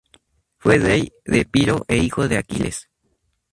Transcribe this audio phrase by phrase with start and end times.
[0.57, 2.89] Fue rey de Epiro e hijo de Aquiles.